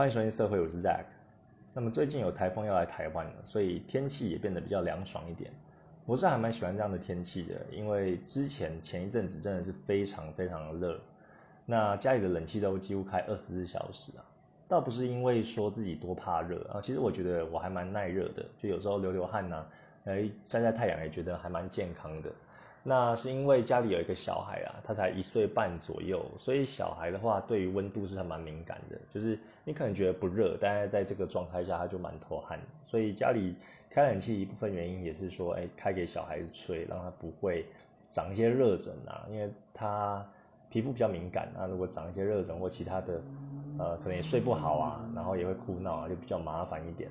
[0.00, 1.04] 欢迎收听社会，我是 Zack。
[1.74, 5.52] 那么最近有台风要来台湾了，所以天气也变得比较凉爽一点。
[6.06, 10.98] 我是还蛮喜欢这样的天气的，因为之前前一阵子真的是非常非常的热，
[11.66, 14.24] 那家里的冷气都几乎开二十四小时啊。
[14.66, 19.66] 倒不是因为说自己多怕热啊，其实我觉得我还蛮耐热的，就有时候流流汗呐，
[20.06, 22.32] 哎晒晒太阳也觉得还蛮健康的。
[22.82, 28.98] 那是因为家里有一个小孩啊，他才一岁半左右，所以小孩的话对于温度是还蛮敏感的。
[29.12, 32.58] 就是你可能觉得不热，但是在这个状态下他就蛮脱汗。
[32.86, 33.54] 所以家里
[33.90, 37.66] 开冷气一部分原因也是说，哎，开给小孩子吹，让他不会
[38.08, 40.26] 长一些热疹啊，因为他
[40.70, 41.66] 皮肤比较敏感啊。
[41.66, 43.20] 如果长一些热疹或其他的，
[43.78, 47.10] 呃，可能也睡不好啊，然后也会哭闹啊，就比较麻烦一点。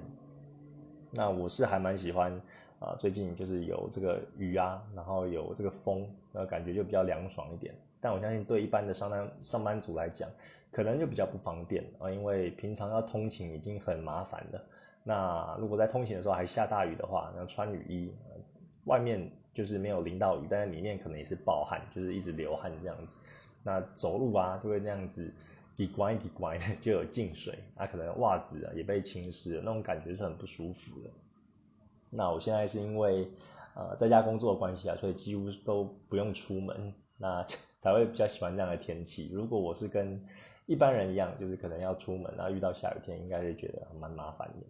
[1.12, 2.42] 那我是还蛮喜欢。
[2.80, 7.74] 啊，最近就是有这个雨啊，然后有这个风，那感觉就比较凉爽一点。
[8.02, 10.30] 但我相信对一般的上班上班族来讲，
[10.72, 14.64] 可能就比较不方便啊，因为平常要通勤已经很麻烦了。
[15.04, 18.14] 那如果在通勤的时候还下大雨的话，那穿雨衣，
[18.86, 23.18] 外面就是没有淋到雨，但是里面可能也是暴汗，就是一直流汗这样子。
[23.62, 25.30] 那走路啊，就会那样子
[25.76, 31.10] 滴乖滴乖的， 就有进水，那可能袜子啊也被浸湿了，那种感觉是很不舒服的。
[32.10, 33.28] 那我现在是因为，
[33.76, 37.44] 呃，在家工作的关系啊，所以几乎都不用出门，那
[37.82, 39.30] 才会比较喜欢这样的天气。
[39.34, 40.26] 如果我是跟
[40.66, 44.66] 一般人一样，就是可能要出门，然后遇到下雨天，应该是觉得蛮麻烦的。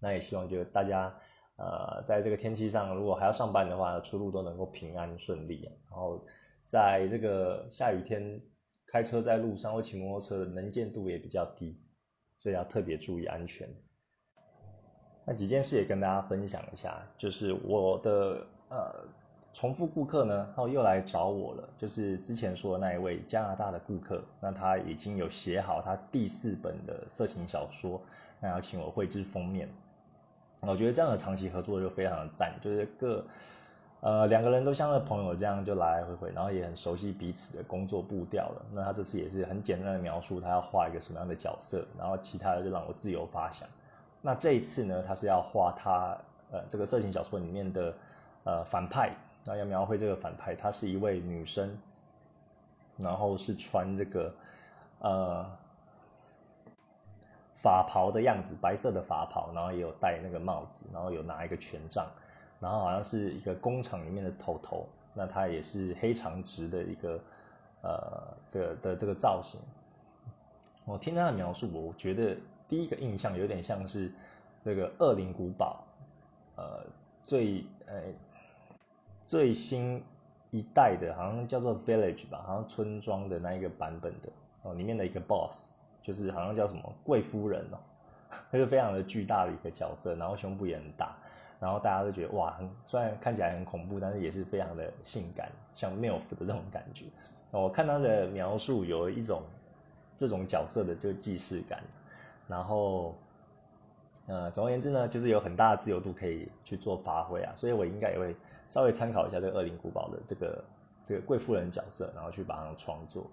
[0.00, 1.14] 那也希望就大家，
[1.56, 5.62] 呃，在这个天气上，如果还要上班的话，出入都能够平安顺利。
[5.90, 6.24] 然后
[6.66, 8.40] 在这个下雨天
[8.86, 11.80] 开车在路上或骑摩托车能见度也比较低，
[12.38, 13.68] 所以要特别注意安全。
[15.24, 18.94] 那几件事也跟大家分享一下，就是我的呃
[19.52, 28.00] 重复顾客呢，然后又来找我了，就是之前说的那一位加拿大的顾客，那他已经有写好他第四本的色情小说，
[28.40, 29.68] 那要请我绘制封面。
[30.60, 33.24] 我觉得这样的长期合作就非常的赞，就是各
[34.00, 38.66] 呃两个人都像个朋友这样就来来回回，然后也很熟悉彼此的工作步调了。
[38.72, 43.68] 那他这次也是很简单的描述他要画一个什么样的角色，然后其他的就让我自由发想。
[44.26, 46.16] 那这一次呢，他是要画他
[46.50, 47.94] 呃这个色情小说里面的
[48.44, 49.14] 呃反派，
[49.44, 51.76] 那要描绘这个反派，她是一位女生，
[52.96, 54.34] 然后是穿这个
[55.00, 55.44] 呃
[57.54, 62.06] 法袍的样子，白色的法袍，然后也有戴那个帽子，然后有拿一个权杖，
[62.60, 67.20] 然后好像是一个工厂里面的头头，那他也是黑长直的一个
[67.82, 69.60] 呃这个的这个造型。
[70.86, 72.34] 我听他的描述，我觉得。
[72.68, 74.10] 第一个印象有点像是
[74.64, 75.84] 这个《恶灵古堡》，
[76.60, 76.84] 呃，
[77.22, 78.02] 最呃
[79.26, 80.02] 最新
[80.50, 84.28] 一代的，好像叫做 Village 吧，好像村庄的那一个版本的
[84.62, 85.70] 哦，里面的一个 Boss，
[86.02, 87.78] 就是好像叫什么贵夫人哦，
[88.50, 91.16] 他 就非常的巨大的一个角色，然后胸部也很大，
[91.60, 97.04] 然后大家都觉得哇，虽然看起来很恐怖，但是也是非常的性感，像 MILF 的这种感觉。
[97.50, 99.42] 我看他的描述，有一种
[100.16, 101.82] 这种角色的就既视感。
[102.46, 103.14] 然后，
[104.26, 108.36] 呃，总而言之呢，就是有很大的自由度可以去做发挥啊，所以我应该也会
[108.68, 110.64] 稍微参考一下这个恶灵古堡的这个
[111.02, 113.26] 这个贵妇人角色，然后去把它创作。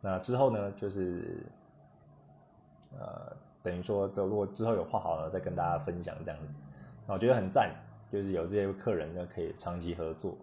[0.00, 1.42] 那之后呢，就是
[2.98, 3.32] 呃，
[3.62, 6.60] 等于说，如果之后有画好了，再跟大家分享这样子。
[7.06, 7.74] 那我觉得很赞，
[8.10, 10.36] 就是有这些客人呢可以长期合作。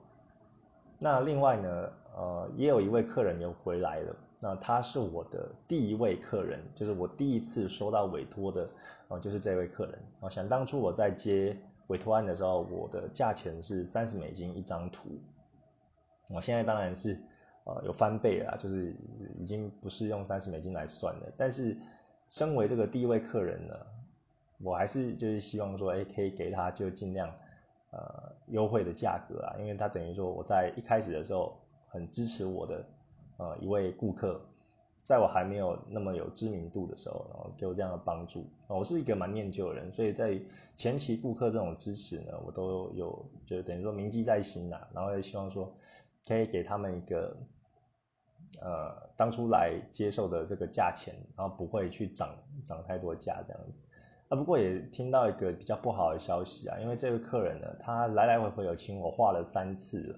[0.99, 4.15] 那另外呢，呃，也有一位客人又回来了。
[4.39, 8.69] 那他是我的第一位客人，就是我第一次收到委托的，
[9.07, 9.97] 哦，就是这位客人。
[10.19, 11.57] 哦，想当初我在接
[11.87, 15.09] 委托案的时候，我的价钱是三十美金一张图。
[16.29, 17.17] 我现在当然是，
[17.63, 18.93] 呃，有翻倍了，就是
[19.39, 21.31] 已经不是用三十美金来算了。
[21.37, 21.75] 但是，
[22.29, 23.73] 身为这个第一位客人呢，
[24.61, 27.29] 我还是就是希望说，哎，可以给他就尽量，
[27.91, 31.57] 呃，优惠的价格啊，因为他等于说我在一开始的时候
[31.87, 32.85] 很支持我的。
[33.37, 34.39] 呃，一位顾客，
[35.03, 38.45] 在我还没有那么有知名度的时候，然后给我这样的帮助。
[38.67, 40.39] 我是一个蛮念旧的人，所以在
[40.75, 44.79] 前期顾客这种支持呢，我都有就等于说铭记在心呐。
[44.93, 45.71] 然后也希望说，
[46.25, 47.37] 可以给他们一个，
[48.61, 52.29] 呃，当初来接受的这个价钱，然后不会去涨
[52.63, 53.73] 涨太多价这样子。
[54.29, 60.17] 啊，不过也听到一个比较不好的消息啊，因为这位客人呢，他来来回回有请我画了三次。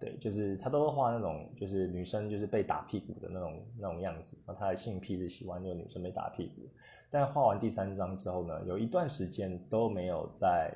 [0.00, 4.36] 对，就是他都会画那种，就是女生就是被打屁股的那种那种样子。
[4.46, 6.62] 然后他的性癖是喜欢那个女生被打屁股。
[7.10, 10.72] 但画完第三张之后呢，有一段时间都没有在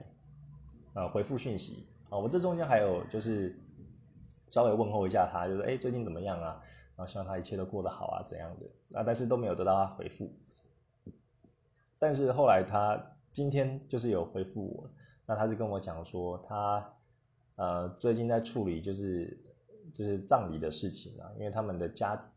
[0.95, 2.19] 呃回复讯息啊。
[2.19, 3.59] 我这中间还有就是
[4.51, 6.61] 稍微问候一下他，就是哎最近怎么样啊？
[6.97, 9.03] 然后希望他一切都过得好啊怎样的啊？
[9.03, 10.31] 但是都没有得到他回复。
[11.99, 13.01] 但是后来他
[13.33, 14.91] 今天就是有回复我，
[15.25, 16.94] 那他就跟我讲说，他
[17.57, 19.39] 呃最近在处理就是
[19.95, 22.33] 就是葬礼的事情啊，因为他们的家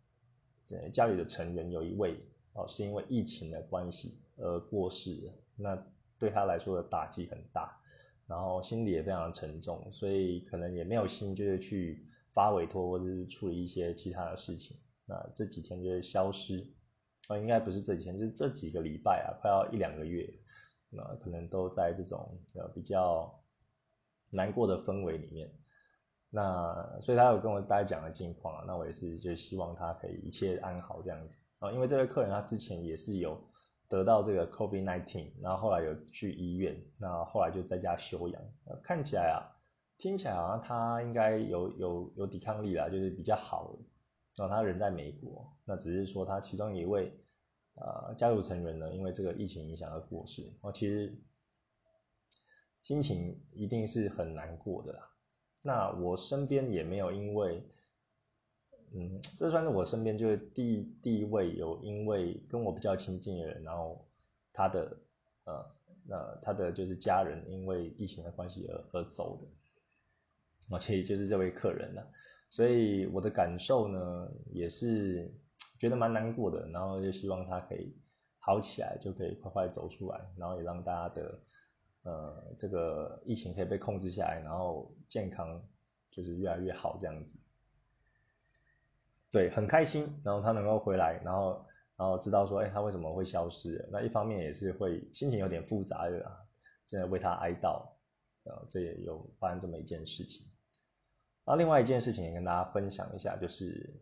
[0.91, 2.19] 家里的成员有一位
[2.53, 5.87] 哦是因为疫情的关系而过世了，那
[6.19, 7.79] 对他来说的打击很大，
[8.27, 16.65] 然后心里也非常沉重，所以可能也没有心就是去发委托或者是处理一些其他的事情，那这几天就会消失。
[17.29, 20.25] 啊，应该不是这几天，就是这几个礼拜啊，快要一两个月，
[20.89, 23.37] 那可能都在这种呃比较
[24.31, 25.51] 难过的氛围里面。
[26.29, 33.41] 那所以他有跟我大概讲的近况啊，那我也是就希望他可以一切安好这样子啊，因为这位客人他之前也是有
[33.87, 38.41] 得到这个 COVID-19，然后后来有去医院，那后来就在家休养，
[38.83, 39.39] 看起来啊，
[39.97, 43.77] 听起来好像他应该有有有抵抗力啦，就是比较好。
[44.37, 47.11] 然后他人在美国，那只是说他其中一位
[47.75, 50.43] 呃家族成员呢，因为这个疫情影响而过世。
[50.61, 51.17] 哦，其实
[52.87, 55.09] 心情一定是很难过的啦。
[55.61, 57.61] 那我身边也没有因为，
[58.93, 64.07] 嗯，这算是我身边就是第第一位有因为跟我比较亲近的人，然后
[64.53, 64.97] 他的
[65.43, 65.65] 呃
[66.07, 72.01] 那他的就是家人因为疫情的关系而而走的，而且就是这位客人呢。
[72.49, 75.29] 所以我的感受呢，也是
[75.77, 77.93] 觉得蛮难过的，然后就希望他可以
[78.39, 81.37] 好起来，就可以快快走出来，然后也让大家的
[82.07, 85.61] 呃这个疫情可以被控制下来，然后健康
[86.09, 87.37] 就是越来越好这样子。
[89.29, 91.65] 对，很开心，然后他能够回来，然后
[91.97, 93.85] 然后知道说，哎，他为什么会消失？
[93.91, 96.31] 那一方面也是会心情有点复杂的啊，
[96.87, 97.85] 真的为他哀悼，
[98.45, 100.47] 呃，这也有发生这么一件事情。
[101.43, 103.99] 然后另外一件事情也跟大家分享一下，就是，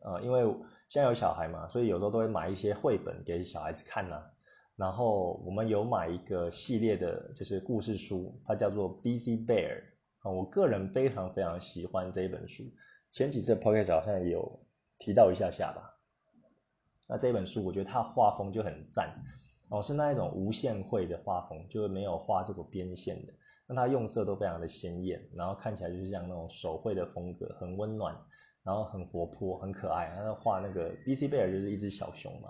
[0.00, 0.44] 呃，因为
[0.88, 4.30] 现在有小孩嘛，所以有时候都会买一些绘本给小孩子看呐。
[4.80, 9.76] 然后我们有买一个系列的，就是故事书，它叫做《Busy Bear》
[10.20, 10.30] 啊。
[10.32, 12.64] 我个人非常非常喜欢这一本书，
[13.10, 14.58] 前几次 podcast 好像有
[14.98, 15.94] 提到一下下吧。
[17.06, 19.14] 那这本书我觉得它画风就很赞
[19.68, 23.32] 哦，是那一种无限绘的画风，就是没有画这个边线的。
[23.66, 28.16] 那它用色都非常的鲜艳，然后看起来就是像那种手绘的风格，很温暖，
[28.64, 30.10] 然后很活泼，很可爱。
[30.16, 32.48] 他画那个 B C Bear 就是一只小熊嘛，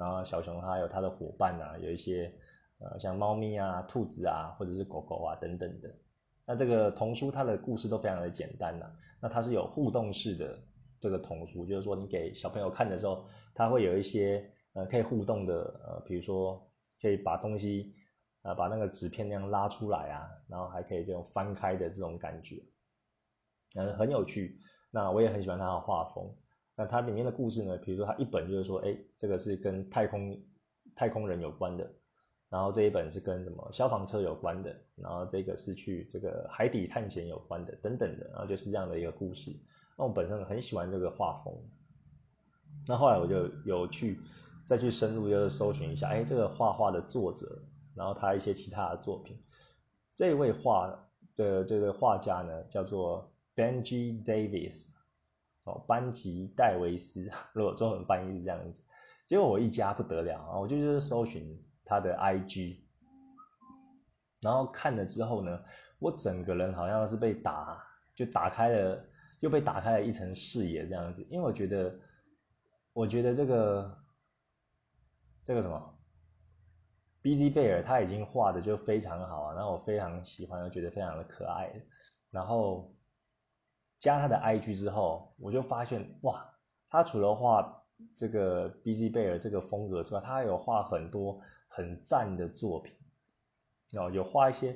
[0.00, 2.32] 然后小熊它有它的伙伴啊，有一些
[2.78, 5.94] 呃像猫咪啊、兔子啊，或者是狗狗啊等等的。
[6.46, 10.58] 那这个童书它的故事都非常的简单呐，那它是有互动式的
[10.98, 16.66] 这个童书，就是说你给小朋友看的时候，它会有一些呃可以互动的呃，比如说
[17.00, 17.94] 可以把东西。
[18.42, 22.56] 啊，把那个纸片那样拉出来啊，然后还可以这种翻开的这种感觉，
[23.76, 24.58] 嗯，很有趣。
[24.90, 26.34] 那我也很喜欢它的画风。
[26.80, 30.42] 那它里面的故事呢，比如说它一本就是说，哎，这个是跟太空
[30.96, 31.86] 太空人有关的，
[32.48, 39.54] 然后这一本是跟什么消防车有关的，然后这个是去这个海底探险有关的，等等的，然后就是这样的一个故事。
[39.98, 41.54] 那我本身很喜欢这个画风。
[42.88, 44.18] 那后来我就有去
[44.64, 47.62] 再去深入就是搜寻一下，哎，这个画画的作者。
[47.94, 49.36] 然后他一些其他的作品，
[50.14, 50.98] 这位画
[51.36, 54.86] 的这个画家呢，叫做 Benji Davis，
[55.64, 58.74] 哦，班吉戴维斯， 如果中文翻译是这样子。
[59.26, 62.78] 结果我一加不得了啊，我就是搜寻他的 IG，
[64.42, 65.62] 然后看了之后呢，
[66.00, 67.80] 我整个人好像是被打，
[68.16, 69.04] 就打开了，
[69.40, 71.24] 又被打开了一层视野这样子。
[71.30, 71.94] 因为我觉得，
[72.92, 73.98] 我觉得这个，
[75.46, 75.98] 这个什么
[77.22, 81.70] ？B Z 贝尔他已经画的就非常好啊，然后我非常喜欢，又觉得非常的可爱。
[82.32, 82.92] 然后
[84.00, 86.44] 加他的 I G 之后，我就发现哇，
[86.88, 87.84] 他除了画
[88.16, 92.92] 这个 B Z 贝尔这个风格之外，他还有画很多很赞的作品。
[93.98, 94.74] 哦，有画一些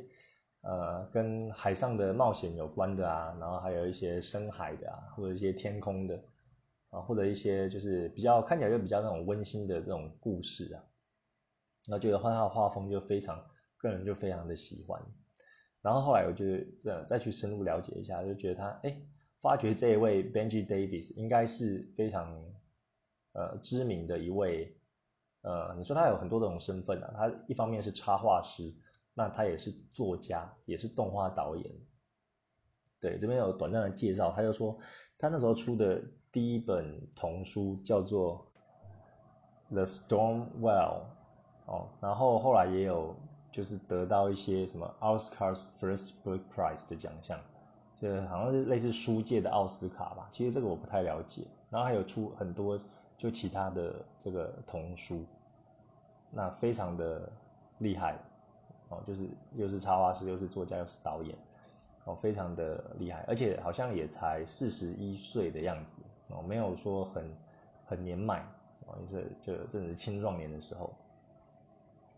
[0.61, 6.23] 呃跟海上的冒险有关的啊，然后还有一些深海的啊，或者一些天空的
[6.91, 10.83] 啊，或者一些就是比较看起来就比较那种温馨的这种故事啊。
[11.89, 13.43] 那觉得画他的画风就非常，
[13.79, 15.01] 个人就非常的喜欢。
[15.81, 16.45] 然后后来我就
[16.83, 18.97] 这样再去深入了解一下，就觉得他哎，
[19.45, 22.35] 发觉这一位 Benji Davis 应该是非常
[23.35, 24.75] 呃知名的一位
[25.43, 28.75] 呃，你说他有很多种身份啊，他一方面是插画师，
[29.13, 31.71] 那他也是作家，也是动画导演。
[32.99, 34.79] 对，这边有短暂的介绍，他就说
[35.19, 38.51] 他那时候出的第一本童书叫做
[39.75, 41.03] 《The Storm Well》。
[41.67, 43.15] 哦，然后后来也有
[43.53, 47.39] 就是得到一些什么奥斯卡 First Book Prize 的奖项，
[48.01, 50.29] 就好像是类似书界的奥斯卡吧。
[50.31, 51.43] 其实这个我不太了解。
[51.71, 52.79] 然后还有出很多
[53.17, 55.25] 就其他的这个童书。
[56.37, 57.31] 那非常的
[57.79, 58.17] 厉害
[58.89, 61.37] 哦，就是又是插画师，又是作家，又是导演
[62.07, 67.31] 哦，非常的厉害，而且好像也才四十一岁的样子哦，没有说很
[67.87, 68.41] 很年迈
[68.87, 70.93] 哦，就是就正是青壮年的时候。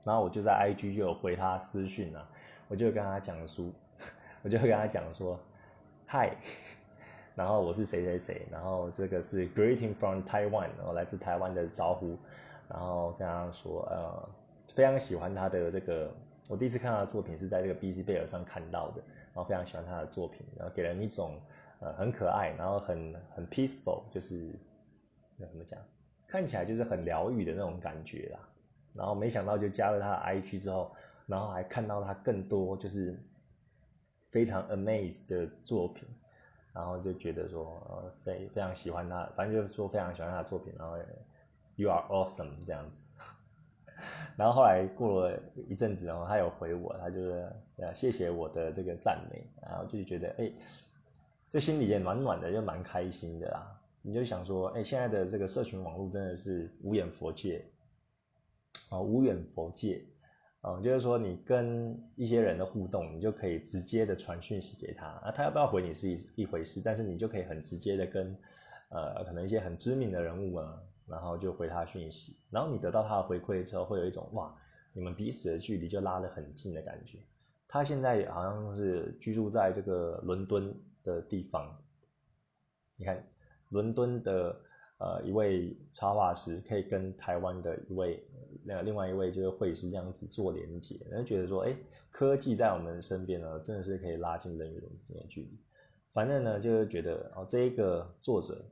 [0.02, 2.26] 然后我就在 IG 就有回他私讯啊，
[2.68, 3.70] 我就跟他讲书，
[4.42, 5.38] 我就跟他讲说，
[6.08, 6.30] 嗨，
[7.34, 12.16] 然后我是谁谁谁，然后这个是 Greeting from Taiwan，然后来自台湾的招呼，
[12.68, 14.28] 然后跟他说，呃，
[14.72, 16.14] 非常喜欢他的这个，
[16.48, 19.02] 我第一次看他的作品是在这个 BZ 贝尔上看到的，
[19.34, 21.40] 然后非常喜欢他的作品，然后给人一种
[21.80, 24.48] 呃很可爱，然后很很 peaceful，就是
[25.36, 25.76] 那怎么讲，
[26.28, 28.38] 看起来就是很疗愈的那种感觉啦。
[28.94, 30.94] 然后没想到就加了他的 IG 之后，
[31.26, 33.20] 然后还看到他更多就是
[34.30, 36.06] 非常 amaze 的作品，
[36.72, 40.96] 然后就觉得说非非常喜欢他，反正就是说非常喜欢他的作品，然后
[41.76, 43.06] you are awesome 这样子。
[44.36, 50.52] 然后后来过了一阵子，然后他有回我，他就是呃谢谢我的这个赞美，然后就觉得哎，
[51.50, 53.80] 这心里也暖暖的，又蛮开心的啦。
[54.02, 57.64] 你就想说，哎，现在的这个社群网络真的是无眼佛界。
[58.90, 60.00] 啊，无远佛界，
[60.66, 68.36] 啊，就是说你跟一些人的互动，你就可以直接的传讯息给他，啊，他要不要回你是一一回事，但是你就可以很直接的跟，
[68.88, 74.52] 呃，可能一些很知名的人物啊，然后就回他讯息，然后你得到他的回馈之后，会有一种哇，
[74.92, 77.20] 你们彼此的距离就拉得很近的感觉。
[77.68, 81.80] 他现在好像是居住在这个伦敦的地方，
[82.96, 83.24] 你看
[83.68, 84.60] 伦敦的。
[84.98, 88.26] 呃，一位插画师可以跟台湾的一位，
[88.66, 91.76] 那另外一位就是会师这样子做连接，然后觉得说，哎，
[92.10, 95.58] 科技在我们身边呢，真的是可以拉近人与人之间的距离。
[96.12, 98.64] 反正呢，就是觉得哦，这一个作者，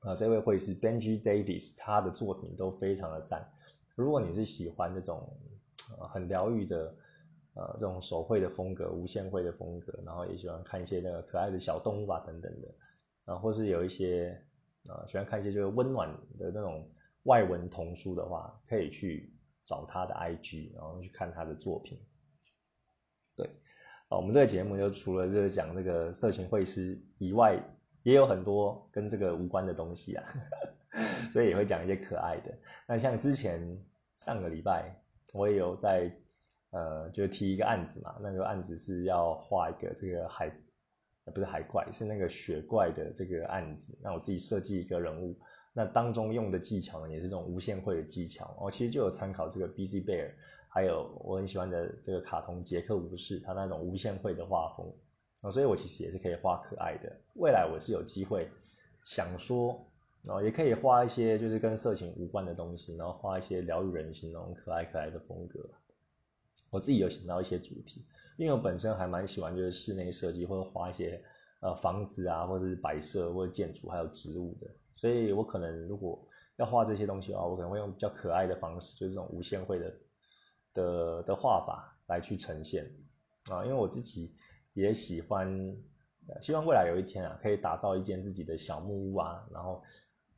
[0.00, 3.46] 啊，这位会师 Benji Davies，他的作品都非常的赞。
[3.94, 5.36] 如果你是喜欢这种
[6.12, 6.94] 很疗愈的，
[7.54, 12.68] 呃，这种手绘的风格、无限绘的风格，然后也喜欢看一些那个可爱的小动物啊等等的，
[13.26, 14.40] 啊，或是有一些。
[14.88, 16.88] 啊，喜欢看一些就是温暖的那种
[17.28, 19.30] 外文童书的话，可以去
[19.64, 21.98] 找他的 IG，然后去看他的作品。
[23.36, 23.46] 对，
[24.08, 27.62] 啊，我们这个节目就除了这个讲这个色情绘师以外，
[28.02, 30.24] 也有很多跟这个无关的东西啊，
[31.32, 32.58] 所以也会讲一些可爱的。
[32.86, 33.60] 那像之前
[34.16, 34.90] 上个礼拜，
[35.34, 36.10] 我也有在
[36.70, 40.50] 呃，就提一个案子嘛，那个案子是要画一个这个海。
[41.34, 43.94] 不是海怪，是那个雪怪的这个案子。
[44.02, 45.38] 那我自己设计一个人物，
[45.78, 48.52] 那当中用的技巧呢，也是这种无限绘的技巧。
[48.60, 50.00] 我其实就有参考这个 B.C.
[50.00, 50.32] Bear，
[50.68, 54.92] 还有我很喜欢的这个卡通杰克武士，他那种无限绘的画风
[55.40, 57.16] 啊，所以我其实也是可以画可爱的。
[57.34, 58.48] 未来我是有机会
[59.04, 59.80] 想说，
[60.24, 65.60] 然后也可以画一些就是跟色情无关的东西，然后画一些疗愈人心那种可爱可爱的风格。
[66.70, 68.04] 我自己有想到一些主题。
[68.36, 71.20] 因为我本身还蛮喜欢就是室内设计或者画一些
[71.60, 79.94] 呃房子啊，或者是摆设或者建筑还有植物的，所以我可能如果要画这些东西的话，我可能会用比较可爱的方式，就是这种无限绘的
[80.74, 82.84] 的的画法来去呈现
[83.48, 83.64] 啊。
[83.64, 84.34] 因为我自己
[84.74, 85.48] 也喜欢，
[86.42, 89.82] 希望未来有一天啊，可以打造一间自己的小木屋啊，然后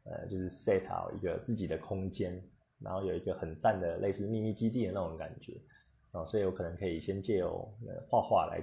[0.05, 2.41] 呃就是 set 好一个自己的空间，
[2.79, 5.59] 然后有一个很赞的类似秘密基地的那种感觉。
[6.13, 7.73] 啊，所以我可能可以先借由
[8.09, 8.61] 画画来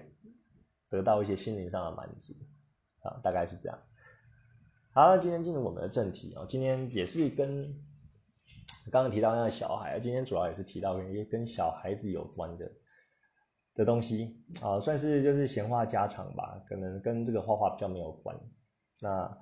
[0.90, 2.34] 得到一些心灵上的满足，
[3.00, 3.80] 啊，大概是这样。
[4.98, 7.72] 好，今天进入我们的正题哦，今天也是跟
[8.92, 12.72] 刚刚提到那个小孩，今天主要也是提到一些跟小孩子有关的
[13.76, 18.36] 的东西啊，算是就是闲话家常吧，可能跟这个画画比较没有关。
[19.00, 19.38] 那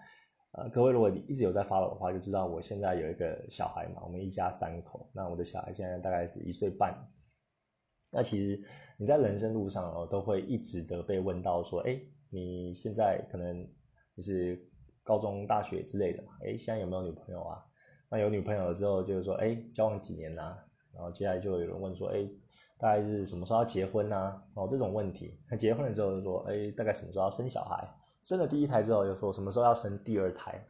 [0.51, 6.93] 呃，各位如果一直有在 follow 的话，就知道我现在有一个小孩嘛，我们一家三口，那我的小孩现在大概是一岁半。
[8.11, 8.61] 那其实
[8.97, 11.97] 你在人生路上哦，都会一直的被问到说，哎，
[12.29, 13.65] 你现在可能
[14.17, 14.69] 就是
[15.05, 16.33] 高中、大学之类的嘛？
[16.43, 17.63] 哎，现在有没有女朋友啊？
[18.09, 20.57] 那有女朋友了之后，就是说，哎，交往几年呐？
[20.93, 22.27] 然后接下来就有人问说，哎，
[22.77, 24.41] 大概是什么时候要结婚呐？
[24.55, 25.39] 哦，这种问题。
[25.49, 27.87] 那结婚了之后就说，哎，大概什么时候要生小孩？
[28.23, 30.67] 生了第一胎之后又说什么时候要生第二胎？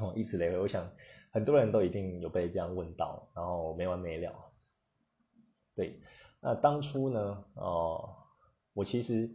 [0.00, 0.84] 哦，以此类推，我想
[1.30, 4.34] 很多人都一定有被这样问到，然后没完没了。
[5.74, 6.00] 对。
[6.44, 7.44] 那当初呢？
[7.54, 8.16] 哦，
[8.72, 9.30] 我其实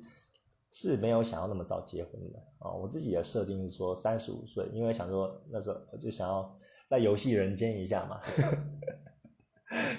[0.79, 2.71] 是没有想要那么早结婚的啊。
[2.71, 6.55] 我自己的设定是说三十五岁，因为想说那时候就想要
[6.85, 8.21] 在游戏人间一下嘛。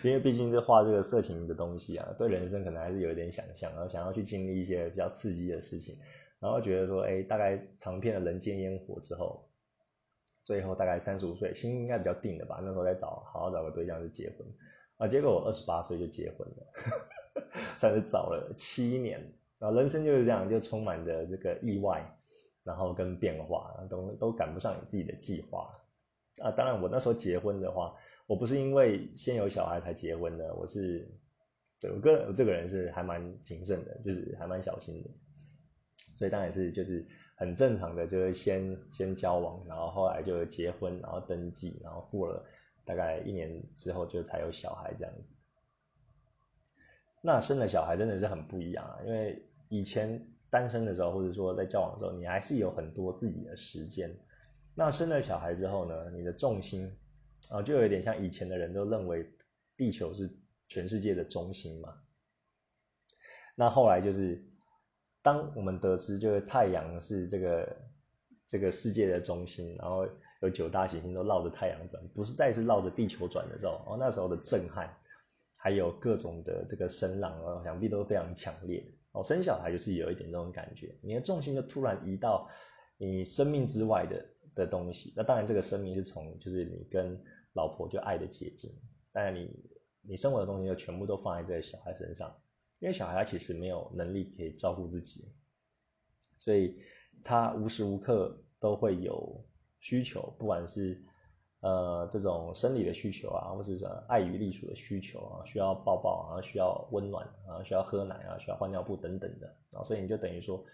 [0.04, 5.99] 因为毕竟这画这个色情的东西啊，对人生可能还是有一点想象，然后想要去经历一些比较刺激的事情，
[6.38, 9.50] 然后觉得说，哎，大概尝遍了人间烟火之后，
[10.44, 12.61] 最后大概三十五岁，心应该比较定的吧。
[12.62, 14.47] 那时候在找，好好找个对象就结婚
[14.99, 15.08] 啊。
[15.08, 17.42] 结果我二十八岁就结婚了，
[17.78, 19.20] 算是早了七年。
[19.59, 22.05] 然后人生就是这样，就充满着这个意外，
[22.65, 25.71] 然后跟变化，都都赶不上你自己的计划
[26.41, 26.50] 啊。
[26.50, 27.95] 当然，我那时候结婚的话，
[28.27, 31.09] 我不是因为先有小孩才结婚的，我是，
[31.81, 35.11] 对我个人这个人是还蛮谨慎的，就是还蛮小心的，
[36.17, 37.07] 所以当然是就是。
[37.41, 42.45] 很正常的，就是先先交往，然后后来就结婚，然后登记，然后过了
[42.85, 45.23] 大概一年之后，就才有小孩这样子。
[47.23, 54.17] 那生了小孩真的是很不一样啊，因为以前单身的时候，或者说在交往的时候，你还是有很多自己的时间。
[54.75, 56.93] 那生了小孩之后呢，你的重心
[57.51, 59.31] 啊，就有点像以前的人都认为
[59.77, 60.31] 地球是
[60.69, 62.01] 全世界的中心嘛。
[63.55, 64.45] 那后来就是。
[65.21, 67.77] 当我们得知就是太阳是这个
[68.47, 70.09] 这个世界的中心，然后
[70.41, 74.97] 有九大行星都绕着太阳转，不是再是绕着地球转的时候，哦，那时候的震撼，
[75.57, 78.83] 还有各种的这个声浪啊，想必都非常强烈。
[79.12, 82.49] 哦，生小孩就是有一点那种感觉，你的重心就突然移到
[82.97, 85.12] 你生命之外的的东西。
[85.17, 87.19] 那当然，这个生命是从就是你跟
[87.55, 88.71] 老婆就爱的结晶，
[89.12, 89.50] 当然你
[90.03, 92.35] 你生活的东西就全部都放在这个小孩身上。
[92.81, 95.29] 因为小孩他其实没有能力可以照顾自己，
[96.38, 96.81] 所以
[97.25, 99.45] 他无时无刻都会有
[99.81, 101.03] 需求，不管是
[101.61, 110.65] 呃这种生理的需求啊，或者是爱与隶属的需求啊，需要抱抱啊，需要温暖啊，需要喝奶啊，需要换尿布等等的啊，所以你就等于说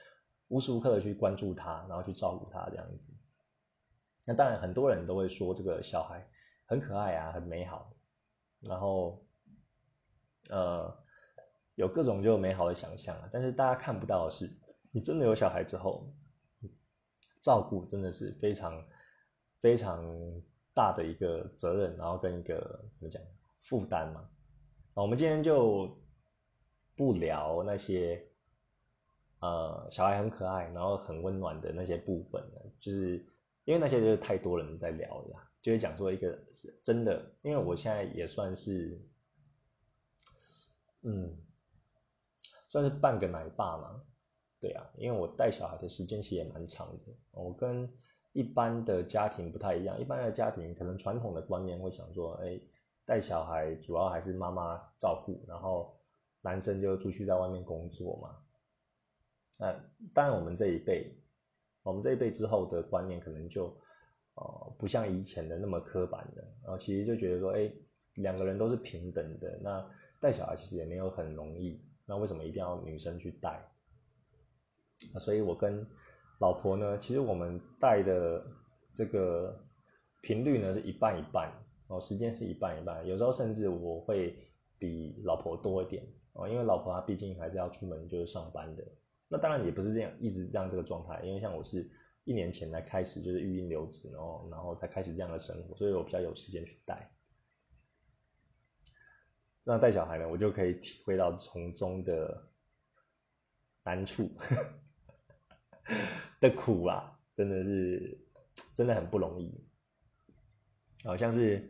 [0.49, 3.13] 无时无刻的去关注他，然后去照顾他这样子。
[4.27, 6.27] 那当然很多人都会说这个小孩
[6.67, 7.93] 很可爱啊，很美好，
[8.61, 9.25] 然后
[10.51, 11.03] 呃。
[11.77, 14.49] 有各种就美好的想象啊，但是大家看不到的是，
[14.93, 16.09] 你真的有小孩之后，
[17.43, 18.81] 照顾真的是非常
[19.61, 20.01] 非常
[20.75, 23.23] 大的一个责任，然后跟一个怎么讲
[23.63, 24.29] 负担嘛。
[24.95, 25.97] 啊，我们今天就
[26.97, 28.23] 不聊那些
[29.41, 33.25] 呃小孩很可爱，然后很温暖的那些部分了，就是
[33.65, 36.39] 因为那些就是太多人在聊了，就是讲说一个
[36.83, 39.01] 真的，因为我现在也算是
[41.03, 41.37] 嗯。
[42.69, 44.03] 算是半个奶爸嘛，
[44.59, 47.13] 对啊，因为我带小孩的时间其实也蛮长的。
[47.31, 47.89] 我跟
[48.35, 52.61] 一般的家庭不太一样，一般的家庭可能传统的观念会想说，哎，
[53.07, 55.97] 带小孩主要还是妈妈照顾，然后
[56.43, 58.37] 男生就出去在外面工作嘛。
[59.57, 59.73] 那
[60.13, 61.17] 当然我们这一辈，
[61.85, 63.67] 我们这一辈之后的观念可能就，
[64.35, 67.71] 呃，不像以前的那么刻板的，然后其实就觉得说，哎，
[68.15, 69.89] 两个人都是平等的，那
[70.21, 71.81] 带小孩其实也没有很容易。
[72.05, 73.65] 那为什么一定要女生去带？
[75.21, 75.87] 所以我跟
[76.39, 78.45] 老婆呢，其实我们带的
[78.95, 79.59] 这个
[80.21, 81.53] 频率呢是一半一半
[81.89, 84.37] 哦，时间是一半一半，有时候甚至我会
[84.79, 88.85] 比老婆多一点哦，因为老婆她毕竟还是要出门就是上班的。
[89.29, 91.91] 那当然也不是这样一直这样这个状态，因为像我是
[92.25, 97.11] 一年前才开始就是育婴留职，然后然后才开始这样的生活，所以我比较有时间去带。
[99.63, 102.49] 那带小孩呢，我就可以体会到从中的
[103.83, 104.31] 难处
[106.41, 108.19] 的苦啊，真的是
[108.75, 109.63] 真的很不容易。
[111.05, 111.63] 好像是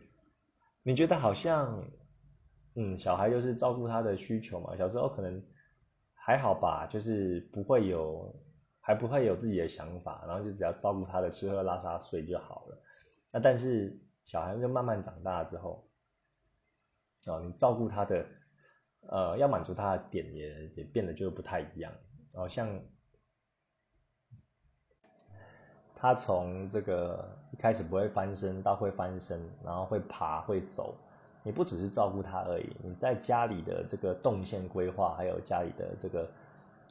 [0.82, 1.82] 你觉得好像，
[2.76, 5.42] 嗯，小孩就是照顾他的需求嘛，小时候可能
[6.14, 8.34] 还好吧，就是不会有，
[8.80, 12.82] 还不会有自己的想法，然后就只要照顾他的吃喝拉撒睡就好了。
[13.32, 15.88] 那但是小孩就慢慢长大之后。
[17.26, 18.26] 哦，你照顾他的，
[19.08, 21.90] 呃，要满足他的点也也变得就不太一样。
[22.32, 22.68] 然哦，像
[26.04, 30.92] 他从这个一开始不会翻身到会翻身，然后会爬会走，
[31.42, 36.28] 你不只是照顾他而已，你在家里的这个动线规划，还有家里的这个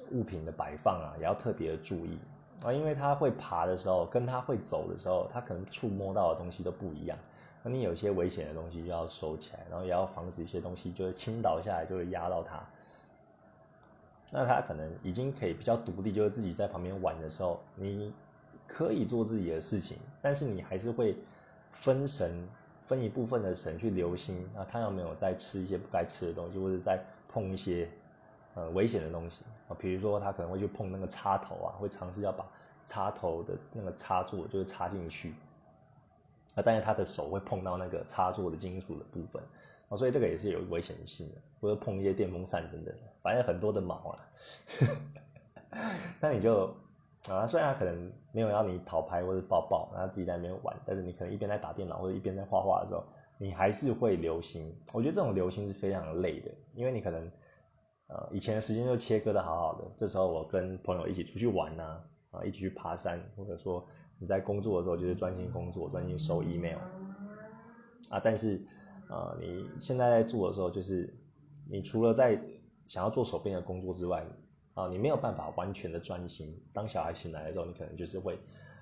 [0.10, 2.18] 物品的摆放啊，也要特别的注意
[2.64, 7.16] 啊，因为他会爬的时候，跟他会走的时候，他可能触摸到的东西都不一样。
[7.62, 12.60] 那你有些危险的东西就要收起来，然后也要防止一些东西就是倾倒下来就会压到它。
[14.32, 18.12] 那他可能已经可以比较独立，就是自己在旁边玩的时候，你
[18.76, 21.16] 可以做自己的事情，但是你还是会
[21.72, 22.32] 分神，
[22.88, 27.88] 分一部分的神去留心啊，他有没有在吃一些不该吃的东西，或者在碰一些
[28.56, 29.78] 呃危险的东西啊？
[29.78, 32.44] 比如说他可能会去碰那个插头啊，会尝试要把
[32.88, 35.36] 插头的那个插座就是插进去。
[36.56, 39.42] 啊，但是他的手会碰到那个插座的金属的部分，
[39.90, 44.20] 啊，所以这个也是有危险性的，或者碰一些电风扇等等，反正很多的毛啊。
[46.20, 46.76] 那你就
[47.30, 53.04] 啊，虽然他可能没有要你讨拍或者抱抱，然后自己在那边玩，但是你可能一边在打电脑或者一边在画画的时候，
[53.38, 54.76] 你还是会留心。
[54.92, 57.32] 我觉得这种留心是非常累的，因为你可能
[58.08, 63.88] 呃以前的时间就切割的好好的，这时候我跟朋友一起出去玩呐，啊一起去爬山，或者说
[64.20, 66.78] 你在工作的时候就是专心工作，专心收 email
[68.10, 68.62] 啊，但是
[69.10, 71.14] 呃你现在在做的时候，就是
[71.70, 72.38] 你除了在
[72.90, 74.26] 想要做手边的工作之外，
[74.76, 76.60] 啊，你没有办法完全的专心。
[76.74, 78.40] 当小孩醒来的时候，你可能就是会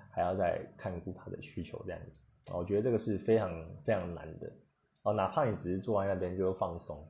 [0.10, 2.52] 还要再看顾他的需求这样子。
[2.52, 3.52] 啊，我觉得这个是非常
[3.84, 4.52] 非常难的。
[5.04, 7.06] 哦，哪怕你只是坐在那边就放松，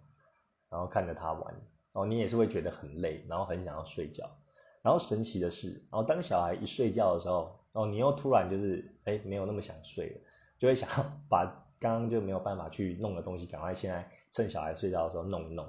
[0.69, 1.55] 然后看着他玩，
[1.93, 4.29] 哦，你也是会觉得很累，然后很想要睡觉。
[4.81, 10.21] 然后神奇的是，然后当小孩一睡觉的时候，哦，你又突然就是哎没有那么想睡了，
[10.57, 11.45] 就会想要把
[11.79, 15.65] 刚刚就没有办法去弄的东西，赶快现在趁小孩睡觉的时候弄一弄。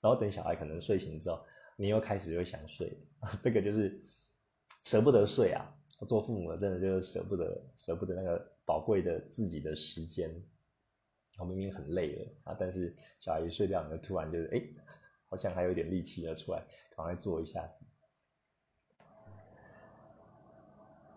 [0.00, 1.38] 然后等小孩可能睡醒之后。
[1.76, 2.92] 你又开始又想睡，
[3.44, 4.02] 这个就是
[4.82, 5.72] 舍不得睡啊！
[6.06, 10.30] 做父母的真的就是舍不得，舍不得那个宝贵的自己的时间。
[11.38, 14.62] 我明明很累了啊，但是小孩一睡觉，你就突然就是哎，
[15.28, 16.62] 好像还有点力气了，出来
[16.96, 17.76] 赶快做一下子。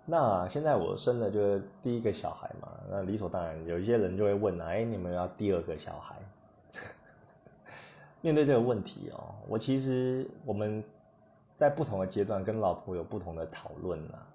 [0.05, 6.15] 那现在我生的就是第一个小孩嘛，那理所当然，有一些人就会问啊，哎，你们要第二个小孩？
[8.21, 10.83] 面对这个问题哦，我其实我们
[11.55, 14.27] 在不同的阶段跟老婆有不同的讨论啦。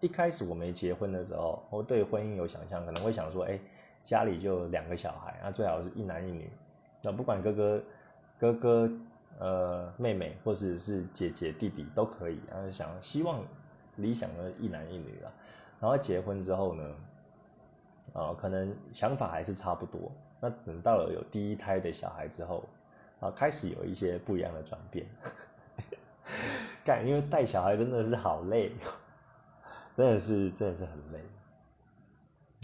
[0.00, 3.58] 一开始我没结婚的时候，我对婚姻有想象，可能会想说，哎，
[4.02, 6.50] 家里就两个小孩，那最好是一男一女，
[7.02, 7.82] 那不管哥哥、
[8.38, 8.90] 哥哥、
[9.38, 13.40] 呃妹妹，或者是姐姐、弟弟都可以，然后想希望
[13.96, 15.30] 理想的一男一女啦。
[15.80, 16.94] 然后结婚之后呢，
[18.14, 20.10] 啊，可能想法还是差不多。
[20.40, 22.64] 那等到了有第一胎的小孩之后。
[23.20, 25.04] 啊，开始有一些不一样的转变，
[26.86, 28.70] 干，因为带小孩真的是好累，
[29.96, 31.20] 真的是真的是很累，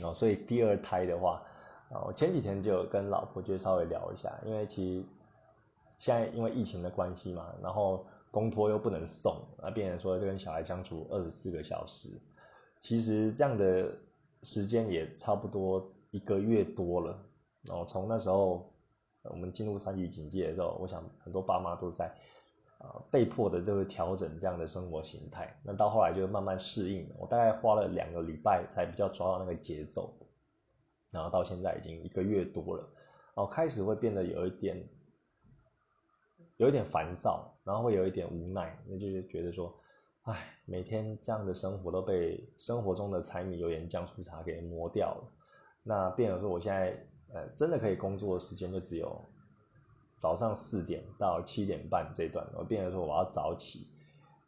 [0.05, 1.43] 哦，所以第二胎的话，
[1.91, 5.05] 啊，我前几天就跟老婆就稍微聊一下，因为其实
[5.99, 12.11] 现在因为疫情的关系嘛，然后公托又不能送，啊，变成说跟小孩相处二十四个小时，
[12.81, 13.93] 其实这样的
[14.45, 17.19] 时间也差不多一个月多了，
[17.67, 18.71] 然后从那时候。
[19.31, 22.13] 我们进入三级警戒的时候，我想很多爸妈都在，
[22.79, 25.59] 啊，被迫的就会调整这样的生活形态。
[25.63, 27.09] 那到后来就慢慢适应。
[27.17, 30.13] 我大概花了两个礼拜才比较抓到那个节奏，
[31.11, 32.87] 然后到现在已经一个月多了，
[33.35, 34.87] 哦，开始会变得有一点，
[36.59, 39.75] 有一点烦躁，然后会有一点无奈，那就是觉得说，
[40.25, 45.25] 哎，每天这样的生活都被生活中的柴米油盐酱醋茶给磨掉了。
[45.83, 47.07] 那变成说我现在。
[47.35, 49.21] 呃，真的可以工作的时间就只有
[50.17, 53.89] 早上四点到七点半这段，我变成说我要早起，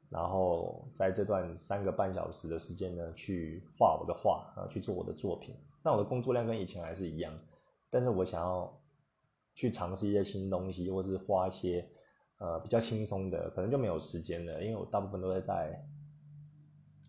[0.08, 5.56] 然后在这段三个半小时的时间呢，去画我的画，啊去做我的作品。
[5.82, 7.36] 那我的工作量跟以前还是一样，
[7.90, 8.72] 但是我想要
[9.54, 11.84] 去尝试一些新东西，或是画一些
[12.38, 15.84] 呃比较轻松的，可能就没有时间了，因为我大部分都会在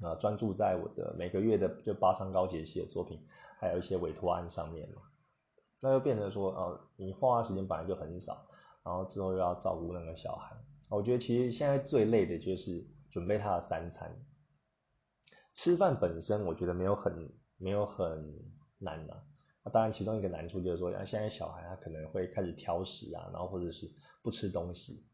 [0.01, 3.19] 啊专注在我的每个月的就八张高解析的作品，
[3.59, 5.03] 还有一些委托案上面嘛。
[5.79, 8.47] 那就变成说，哦，你花的时间本来就很少，
[8.83, 10.55] 然后之后又要照顾那个小孩，
[10.89, 14.11] 我觉得其实现在最累的就是准备他的三餐。
[15.53, 18.33] 吃饭本身我觉得没有很没有很
[18.79, 19.13] 难呐，
[19.63, 23.87] 那当然其中一个难处就是说，像现在小孩他可能会开始挑食啊，然后或者是
[24.23, 25.05] 不吃东西，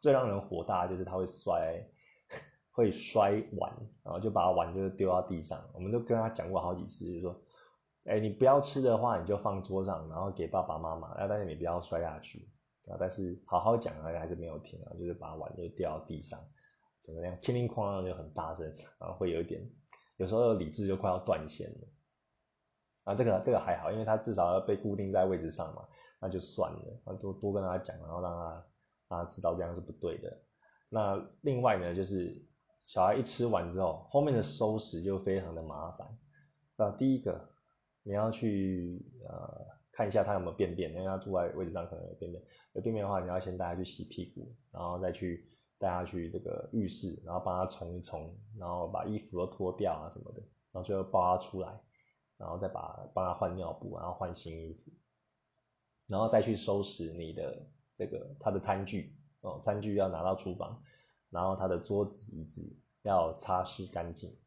[0.00, 1.86] 最让人火大就是他会摔，
[2.72, 3.70] 会摔碗，
[4.02, 5.62] 然后就把碗就丢到地上。
[5.74, 7.38] 我们都跟他讲过好几次，就是说。
[8.06, 11.08] 哎，你不要吃的话，你就放桌上，然后给爸爸妈妈。
[11.08, 12.48] 啊，但是你不要摔下去
[12.86, 12.96] 啊！
[13.00, 16.38] 但是好好讲啊，还是没有停啊，就是把碗就掉地上，
[17.00, 17.36] 怎么样？
[17.42, 18.64] 乒铃哐啷就很大声，
[19.00, 19.60] 然后会有一点，
[20.18, 21.88] 有时候理智就快要断线了。
[23.04, 25.82] 啊，这个这个还好，因为他至少要被固定在位置上嘛，
[26.20, 27.00] 那就算了。
[27.06, 28.66] 啊，多多跟他讲，然后让他
[29.08, 30.32] 让他知道这样是不对的。
[30.88, 32.40] 那另外呢，就是
[32.86, 36.06] 小孩一吃完之后，后面的收拾就非常的麻烦。
[36.76, 37.48] 啊，第一个。
[38.06, 42.40] 你要去呃看一下他有没有便便，因为他住在位置上可能有便便。
[42.74, 45.44] 有便便的话，你要先带他去洗屁股，然后再去
[45.76, 50.40] 带他去这个浴室，然后帮他冲一冲，然后把衣服都脱掉啊什么的，
[50.70, 51.80] 然后最后抱他出来，
[52.36, 54.92] 然后再把帮他换尿布，然后换新衣服，
[56.06, 57.66] 然后再去收拾你的
[57.96, 60.80] 这个他的餐具哦，餐具要拿到厨房，
[61.28, 62.62] 然后他的桌子椅子
[63.02, 64.38] 要擦拭干净，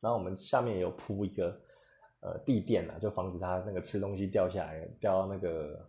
[0.00, 1.62] 然后我们下面有铺一个。
[2.20, 5.88] 呃，地垫啊，就防止他那个吃东西掉下来，掉到那个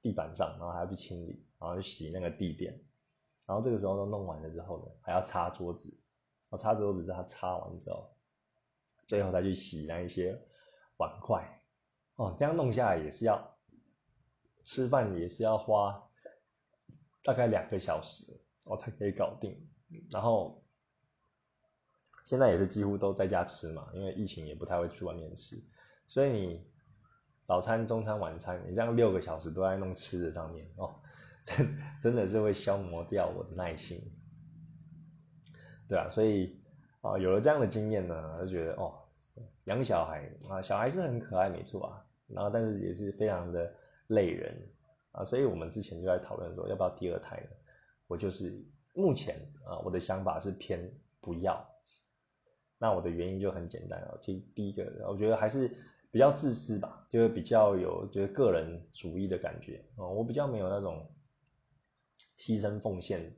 [0.00, 2.72] 地板上，然后还要去清理，然后去洗那个地垫，
[3.46, 5.92] 然后这个时候都弄完了之后呢，还要擦桌子，
[6.50, 8.08] 我擦桌子，他擦完之后，
[9.06, 10.40] 最后再去洗那一些
[10.98, 11.44] 碗筷，
[12.14, 13.56] 哦，这样弄下来也是要
[14.64, 16.08] 吃饭也是要花
[17.24, 19.68] 大概两个小时，我才可以搞定。
[20.12, 20.62] 然后
[22.30, 25.60] 现在也是几乎都在家吃嘛，因为疫情也不太会去外面吃，
[26.06, 26.64] 所以你
[27.44, 30.94] 早餐、中餐、晚餐，你这样六个小时都在弄吃的上面哦，
[31.42, 34.00] 真真的是会消磨掉我的耐心。
[35.88, 36.56] 对啊，所以
[37.00, 38.94] 啊，有了这样的经验呢，就觉得哦，
[39.64, 43.74] 养小孩啊，小孩是很可爱，没错啊，然后但是也是非常的
[44.06, 44.56] 累人
[45.10, 47.50] 啊，所以我们之前就在讨论说，要不要第二胎呢？
[48.06, 48.64] 我就是
[48.94, 49.34] 目前
[49.66, 50.88] 啊，我的想法是偏
[51.20, 51.68] 不要。
[52.80, 55.70] 那我的原因就很简单哦，其实第一个，我觉得还是
[56.10, 61.06] 比较自私吧，就是比较有就是个人主义的感觉哦，我比较没有那种
[62.36, 63.32] 牺牲奉献。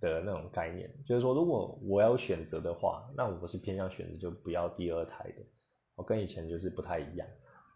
[0.00, 5.42] 的那种概念，就是说，如果我要选择的话，那我是偏向选择就不要第二胎的。
[5.96, 7.26] 我跟以前就是不太一样，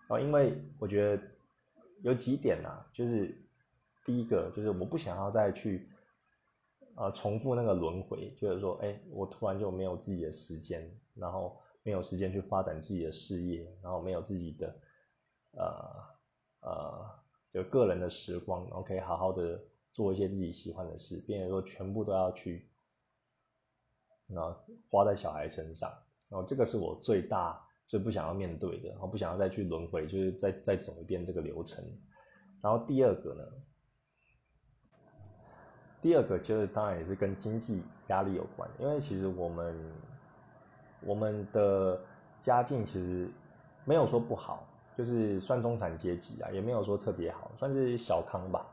[0.06, 1.20] 啊，因为我觉得
[2.04, 3.36] 有几点啊，就是
[4.06, 5.88] 第一个就是我不想要再去
[6.94, 14.80] 啊重复那个轮回，就是说，哎，我突然就没有自己的时间，然后没有时间去发展自己的事业，然后没有自己的
[15.52, 15.70] 呃
[16.60, 17.10] 呃
[17.52, 19.60] 就个人的时光，然后可以好好的。
[19.94, 22.66] 做一些自己喜欢的事，变成说全部都要去，
[24.26, 24.40] 那
[24.88, 25.92] 花在小孩身上，
[26.30, 31.84] 然后这个是我最大最不想要面对的，然后不想要再去轮回，就是再再走一遍这个流程。
[32.62, 33.44] 然后第二个呢，
[36.02, 39.92] 第二个就是当然也是跟经济压力有关，因为其实我们
[41.00, 41.98] 我们的
[42.40, 43.30] 家境其实
[43.84, 44.66] 没有说不好，
[44.98, 48.66] 就是算中产阶级啊，也没有说特别好，算是小康吧。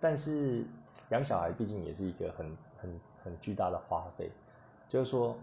[0.00, 0.64] 但是
[1.10, 4.30] 养小孩毕竟也是一个很很很巨大的花费，
[4.88, 5.36] 就是说，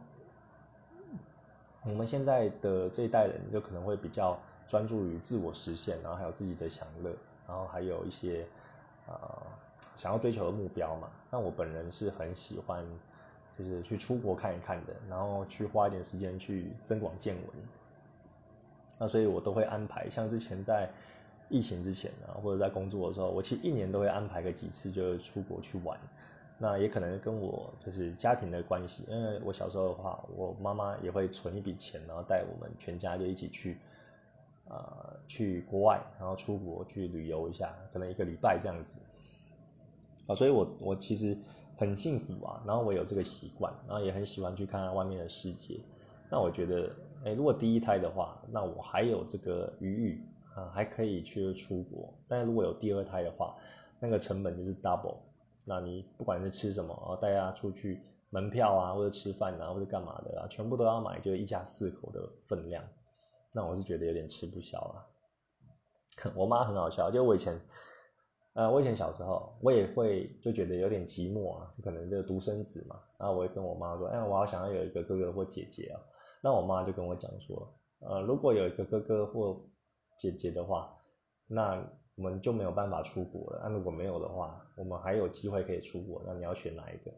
[1.84, 4.36] 我们现在的这一代人就可能会比较
[4.68, 7.12] 专注于自我实现，然后还有自己的享乐，
[7.48, 8.48] 然后还有一些
[9.08, 9.16] 呃
[9.96, 11.10] 想要追求的目标嘛。
[11.32, 12.86] 那我本人是很喜欢，
[13.58, 17.46] 就是去出国看一看的，然后去花一点时间去增广见闻。
[19.00, 20.90] 那所以我都会安排，像之前在。
[21.50, 25.98] 疫情之前啊，或者在工作的时候，我其实一年都会安排个几次，就是出国去玩。
[26.58, 33.78] 那也可能跟我就是家庭的关系，因为我小时候的话，我妈妈也会存一笔钱，然后带我们全家就一起去，
[34.68, 39.00] 呃，去国外，然后出国去旅游一下，可能一个礼拜这样子。
[40.28, 41.38] 啊，所以我我其实
[41.78, 45.80] 很幸福啊，然后我有这个习惯，然后也很喜欢去看看外面的世界。
[46.30, 50.24] 那我觉得，哎，如果第一胎的话，那我还有这个余裕。
[50.58, 53.56] 啊，还可以去出国，但是如果有第二胎的话，
[54.00, 55.18] 那个成本就是 double。
[55.64, 62.84] 那你不管是吃什么啊，带他出去门票啊，或者吃饭啊，或者干嘛的啊，全部都要买，就一家四口的分量。
[63.54, 65.06] 那我是觉得有点吃不消啊。
[66.34, 67.56] 我妈很好笑，就我以前，
[68.58, 76.02] 呃，我以前小时候，我也会就觉得有点寂寞啊，就可能这个独生子嘛，然后我会跟我妈说，哎，我好想要有一个哥哥或姐姐啊。
[76.42, 79.64] 那我妈就跟我讲说，呃，如果有一个哥哥或
[80.18, 80.92] 姐姐的话，
[81.46, 83.62] 那我们就没有办法出国了。
[83.64, 86.24] 那如果没有的话，我们还有机会可以出国。
[86.26, 87.14] 那你要选哪一个？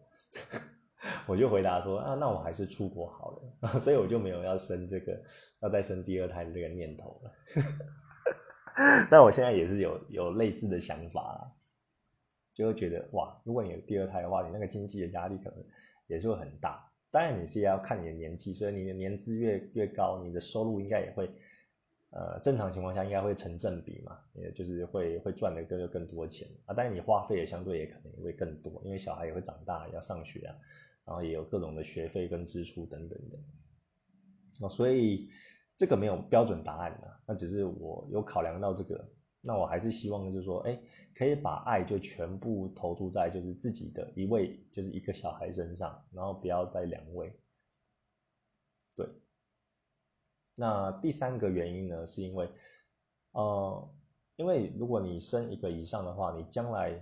[1.25, 3.69] 我就回答说啊，那我还是出国好了。
[3.80, 5.17] 所以我就没有要生这个，
[5.62, 7.32] 要再生第二胎的这个念头了。
[9.10, 11.51] 但我现在也是有有类似的想法，
[12.53, 15.63] 就会觉得哇，如果你有第二胎的话，你那个经济的压力可能
[16.08, 16.89] 也是会很大。
[17.12, 21.29] 当然你是要看你的年纪，所以你的年资越越高，你的收入应该也会。
[22.12, 30.55] 呃，正常情况下应该会成正比嘛，也就是会会赚的更更多钱啊，但是你花费也相对也可能也会更多，因为小孩也会长大要上学啊，
[31.05, 33.38] 然后也有各种的学费跟支出等等的，
[34.62, 35.29] 哦，所以
[35.79, 40.77] 这个没有标准答案的，那只是我有考量到这个，那我还是希望就是说，哎，
[41.15, 47.33] 可以把爱就全部投注在就是自己的一位就是一个小孩身上，然后不要带两位，
[48.93, 49.07] 对。
[50.57, 52.51] 那第三个原因呢，是因为，
[53.31, 53.89] 呃，
[54.35, 57.01] 因为如果你生一个以上的话，你将来，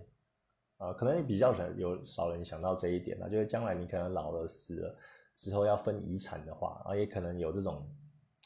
[0.77, 4.95] 呃，可能比较少有少人想到这一点那就是将来你可能老了死了
[5.35, 7.89] 之后要分遗产的话，啊，也可能有这种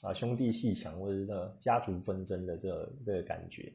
[0.01, 3.71] 啊兄弟戏强或者是这个家族纷争的这个这个感觉，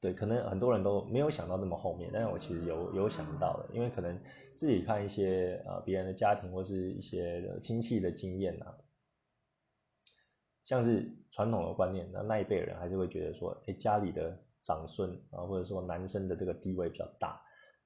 [0.00, 4.18] 对，可能很多人都没有想到那么后面，但是我其实有有想到的，因为可能
[4.56, 8.74] 自己看一些呃别人的家庭或是一些亲戚的经验啊。
[10.64, 17.40] 像是传统的观念，那那一辈人还是会觉得说，哎，家里的长孙啊，或者说男生的这个地位比较大，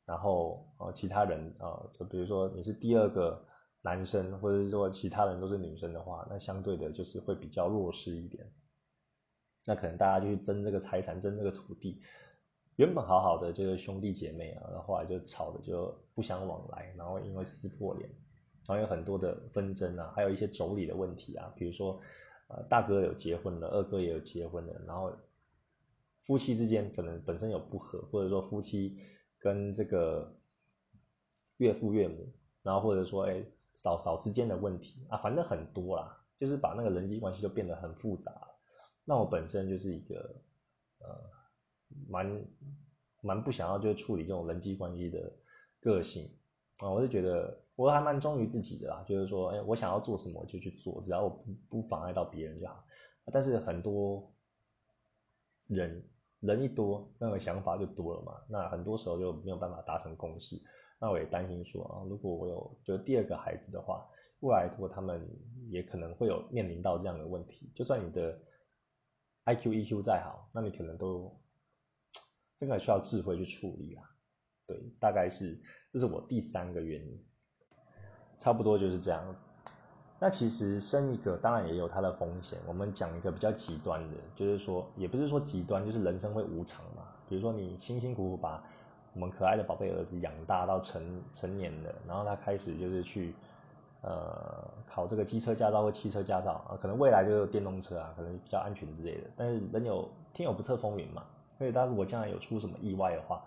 [0.05, 3.41] 然后呃，其他人啊，就比如说你是第二个
[3.83, 8.51] 男生，或者是说其他人都是女生的话，那相对的就是会比较弱势一点。
[9.67, 12.01] 那可能大家就去争这个财产，争这个土地。
[12.77, 18.09] 原本好好的就是兄弟姐妹啊，然后后来就吵的就不相往来，然后因为撕破脸，
[18.67, 22.01] 然后有很多的纷争啊，还有一些妯娌的问题啊，比如说，
[22.49, 25.13] 呃，大哥有结婚了，二哥也有结婚了，然后
[26.23, 28.97] 夫妻之间可能本身有不和，或者说夫妻
[29.39, 30.35] 跟这个
[31.59, 38.33] 岳父岳母，然后或者说哎嫂嫂之间的问题啊，反正很多啦，就是把那个人际关系就变得很复杂。
[39.05, 40.35] 那我本身就是一个
[40.99, 41.31] 呃。
[42.09, 42.43] 蛮
[43.21, 45.31] 蛮不想要就处理这种人际关系的
[45.79, 46.27] 个性
[46.79, 52.83] 啊，我是觉得我还蛮忠于自己的啦，就是说，哎，我想要做什么就去做，只要我不不妨碍到别人就好。
[53.31, 54.35] 但是很多
[55.67, 56.03] 人
[56.41, 60.57] 人一多，那个想法就多了嘛，那很多时候就没有办法达成共识。
[61.03, 64.07] 那我也担心说啊，如果我有就第二个孩子的话，
[64.39, 65.29] 未来如果他们
[65.69, 68.39] 也可能会有面临到这样的问题，就算你的
[69.43, 71.37] I Q E Q 再好，那你可能都。
[72.59, 74.05] 这个需要智慧去处理啊，
[74.69, 75.61] 对，大概是
[75.93, 77.21] 这是我第三个原因，
[78.39, 79.49] 差不多就是这样子。
[80.21, 82.57] 那其实生一个当然也有它的风险。
[82.65, 87.09] 我们讲一个比较极端的，就是说也不是说极端，就是人生会无常嘛。
[87.29, 88.65] 比如说你辛辛苦苦把
[89.15, 93.35] 我们可爱的宝贝儿子养大到成成年了，然后他开始就是去
[94.03, 99.31] 呃考这个机车驾照或汽车驾照啊，可能未来就有电动车啊，可能比较安全之类的。
[99.37, 101.25] 但是人有天有不测风云嘛。
[101.59, 103.41] 所以，他如果将来有出什么意外的话，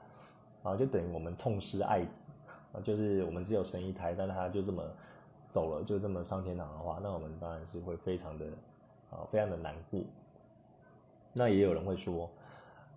[0.63, 2.11] 啊，就等于我们痛失爱子，
[2.81, 4.81] 就是我们只有生一胎，但他就这么
[5.49, 8.45] 走了，就这么上天堂的话，那我们当然是会非常的
[9.11, 9.99] 啊，非常的难过。
[11.33, 12.29] 那也有人会说，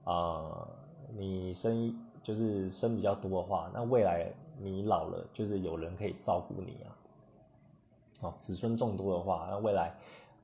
[0.05, 0.69] 啊，
[1.17, 6.97] 你生一就是生比较多的话，那未来你老了，就是有人可以照顾你啊。
[8.21, 9.95] 哦，子孙众多的话，那未来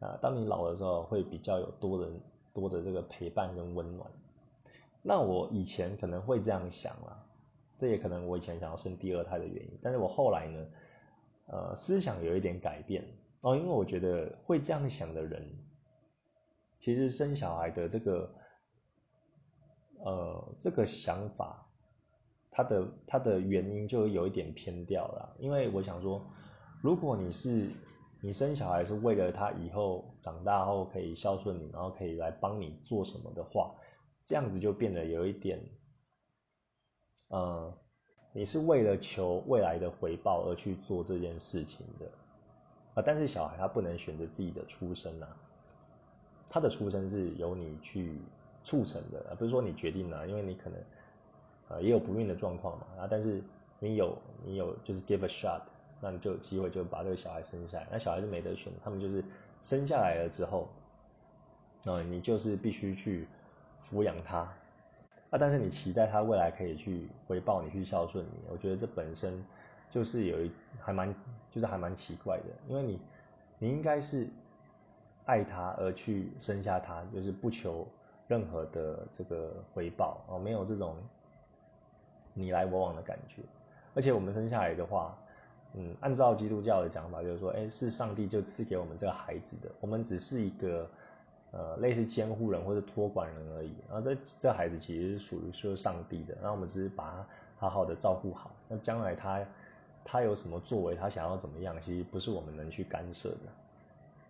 [0.00, 2.20] 啊，当你老的时候，会比较有多人
[2.52, 4.08] 多的这个陪伴跟温暖。
[5.02, 7.20] 那我以前可能会这样想啦，
[7.78, 9.78] 这也可能我以前想要生第二胎的原因。
[9.82, 10.66] 但是我后来呢，
[11.46, 13.04] 呃，思想有一点改变
[13.42, 15.44] 哦，因为我觉得会这样想的人，
[16.78, 18.30] 其实生小孩的这个，
[20.04, 21.66] 呃，这个想法，
[22.50, 25.34] 他的他的原因就有一点偏掉了。
[25.38, 26.22] 因为我想说，
[26.82, 27.70] 如果你是
[28.20, 33.74] 你生小孩是为了他以后长大后可以孝顺你，然后可以来帮你做什么的话。
[34.26, 35.58] 这样子就变得有一点，
[37.28, 37.74] 呃，
[38.32, 42.06] 你是为了求未来的回报而去做这件事情的，
[42.94, 45.36] 啊，但是小孩他不能选择自己的出生啊，
[46.48, 48.18] 他的出生是由你去
[48.64, 50.78] 促成的，而不是说你决定了，因为你可能，
[51.68, 53.40] 呃，也有不孕的状况嘛，啊，但是
[53.78, 55.60] 你有你有就是 give a shot，
[56.00, 59.22] 那你就有机会就把这个小孩生下来，那小孩是没得选，他们就是
[59.62, 60.68] 生下来了之后，
[61.84, 63.28] 啊，你就是必须去。
[63.86, 64.38] 抚养他，
[65.28, 69.44] 啊，但是你期待他未来可以去回报你，去孝顺你，我觉得这本身
[69.90, 70.50] 就是有一
[70.80, 71.14] 还蛮，
[71.50, 72.98] 就是还蛮奇怪的，因为你
[73.58, 74.26] 你应该是
[75.26, 77.86] 爱他而去生下他，就是不求
[78.26, 80.96] 任何的这个回报哦，没有这种
[82.32, 83.42] 你来我往的感觉，
[83.94, 85.16] 而且我们生下来的话，
[85.74, 90.88] 嗯，按照基督教的讲法，就是说，哎，是上帝就赐给我们这个孩子的，我们只是一个。
[91.56, 93.72] 呃，类似监护人或者托管人而已。
[93.88, 98.50] 然后这这孩子其实是属于说上帝的，然后我们只是把他好好的照顾好。
[98.66, 99.46] 那将来他
[100.04, 103.38] 他有什么作为，他想要怎么样，其实不是我们能去干涉的。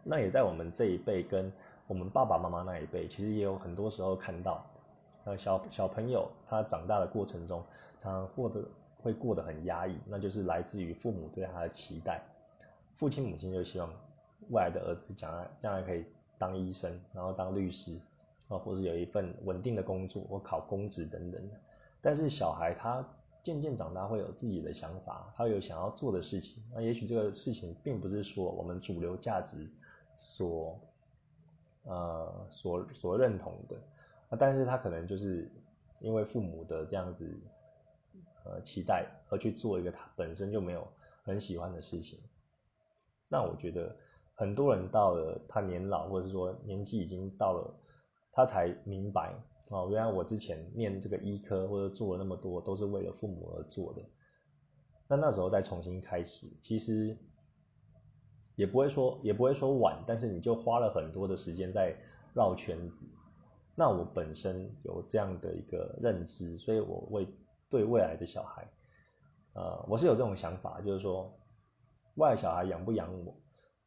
[0.03, 1.51] 那也在我们这一辈跟
[1.87, 4.65] 我们爸爸妈妈那一辈，其实也有很多时候看到，
[5.25, 7.63] 呃，小小朋友他长大的过程中，
[8.03, 8.65] 常常获得
[9.03, 12.23] 会过得很压抑，那就是来自于父母对他的期待。
[12.97, 13.89] 父亲母亲就希望
[14.51, 16.05] 未来的儿子将来将来可以。
[16.37, 17.97] 当医生，然后当律师，
[18.49, 21.55] 啊，或者有一份稳定的工作，或考公职等等的。
[22.03, 23.07] 但是小孩他
[23.41, 26.61] 渐渐长大，会有自己的想法，他有想要做的事情。
[26.75, 29.71] 那也许这个事情并不是说我们主流价值
[30.19, 30.79] 所，
[31.85, 33.77] 呃，所所认同的。
[34.29, 35.51] 啊，但是他可能就是
[36.01, 37.33] 因为父母的这样子，
[38.45, 40.87] 呃，期待而去做一个他本身就没有
[41.23, 42.19] 很喜欢的事情。
[43.29, 43.97] 那我觉得。
[44.37, 47.73] 很多人到了他年老，或者是说年纪已经到了，
[48.33, 49.33] 他才明白
[49.69, 54.03] 哦，原来我之前念这个医科或者做了那么多，都是为了父母而做的。
[55.07, 57.17] 那那时候再重新开始，其实
[58.57, 61.97] 也不会说也不会说晚，但是你就花了很多的时间在
[62.35, 63.07] 绕圈子。
[63.75, 67.27] 那我本身有这样的一个认知，所以我为
[67.69, 68.69] 对未来的小孩，
[69.55, 71.33] 呃，我是有这种想法，就是说。
[72.17, 73.37] 未来小孩养不养我，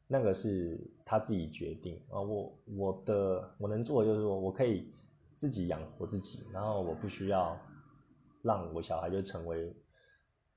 [0.05, 2.19] 那个是他自己决定啊。
[2.19, 4.93] 我我的我能做的就是说我可以
[5.37, 7.57] 自己养活自己，然后我不需要
[8.41, 9.73] 让我小孩就成为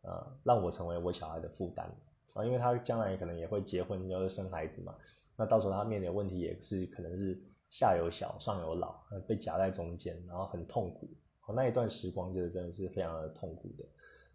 [0.03, 1.89] 呃让我成为我小孩的负担
[2.35, 4.95] 啊，因为他将来可能也会结婚，要生孩子嘛。
[5.37, 11.09] 那到时候他面临的问题也是可能是下有小上有老，被夹在中间，然后很痛苦。
[11.53, 13.85] 那一段时光就是真的是非常的痛苦的。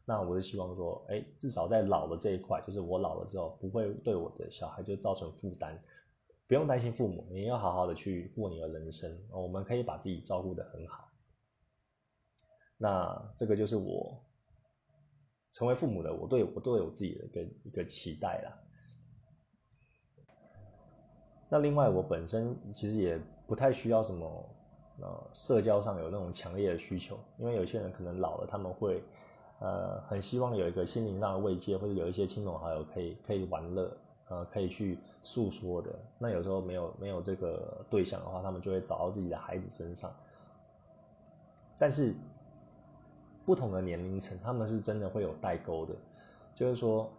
[0.03, 5.81] 那我是希望说，哎，至少在老了这一块，就是我老了之后，不会对我的小孩就造成负担，
[6.47, 11.09] 不用担心父母，你要好好的去过你的人生，我们可以把自己照顾得很好。
[12.77, 14.21] 那这个就是我
[15.55, 18.51] 成为父母的，我对我都有自己的一个一个期待啦。
[21.49, 24.49] 那另外，我本身其实也不太需要什么，
[24.99, 29.01] 呃，社交上有那种强烈的需求，因为有些人可能老了，他们会。
[29.59, 33.89] 呃，很希望有一个心灵上的慰藉，或者有一些亲朋好友可以可以玩乐，
[34.27, 35.97] 呃，可以去诉说的。
[36.19, 40.13] 那有时候没有没有这个对象的话，他们就会找到自己的孩子身上。
[41.79, 42.13] 但是
[43.45, 45.93] 不同的年龄层，他们是真的会有代沟的。
[46.55, 47.09] 就是说，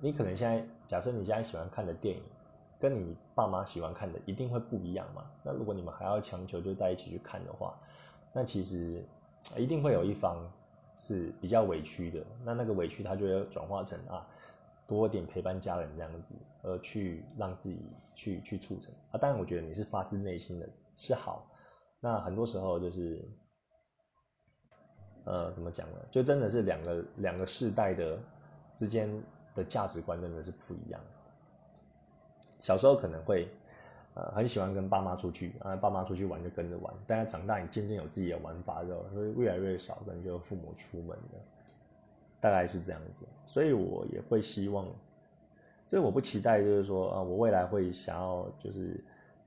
[0.00, 2.22] 你可能现在假设你现在喜欢看的电影，
[2.78, 5.24] 跟你爸妈喜欢看的一定会不一样嘛。
[5.42, 7.78] 那如果你们还要强求就在一起去看的话，
[8.32, 9.04] 那其实
[9.56, 10.36] 一定会有一方。
[11.00, 14.26] 是比较委屈的，那那个委屈他就要转化成啊，
[14.84, 17.78] 多点陪伴家人这样子，而去让自己
[18.16, 19.14] 去去促成啊。
[19.16, 21.46] 当然，我觉得你是发自内心的是好。
[22.00, 23.24] 那很多时候就是，
[25.28, 25.98] 呃，怎么讲呢？
[26.10, 28.18] 就真的是两个两个世代的
[28.76, 29.08] 之间
[29.54, 31.00] 的价值观真的是不一样。
[32.60, 33.48] 小时候可能会。
[34.14, 36.92] 呃，很喜欢跟爸妈出去啊，爸妈出去玩就跟着玩。
[37.06, 41.38] 但是长大，你渐渐有自己的玩法之后，会越来越少跟就父母出门的，
[42.40, 43.24] 大概是这样子。
[43.46, 44.84] 所以我也会希望，
[45.88, 48.98] 所以我不期待就是说啊，我未来会想要就是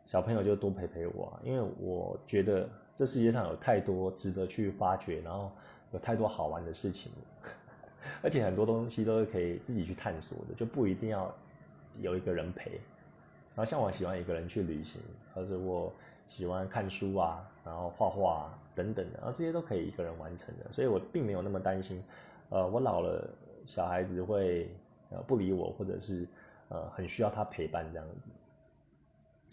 [0.05, 2.69] 小朋友就多陪陪我，因为我觉得
[3.01, 5.51] 这世界上有太多值得去发掘，然后
[5.91, 7.11] 有太多好玩的事情，
[8.21, 11.33] 而且很多东西都是可以自己去探索的，就不一定要
[11.99, 12.73] 有一个人陪。
[13.55, 15.01] 然后像我喜欢一个人去旅行，
[15.33, 15.91] 或者我
[16.27, 22.03] 喜欢看书啊，然后画画等等的，然后这些都可以一个人完成的，所以我并没有那么担心，
[22.49, 23.27] 呃，我老了
[23.65, 24.69] 小孩子会
[25.09, 26.27] 呃不理我，或者是
[26.69, 28.29] 呃很需要他陪伴这样子。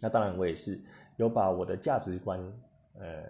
[0.00, 0.78] 那当然我也是
[1.16, 2.38] 有把我的价值观，
[2.98, 3.24] 呃，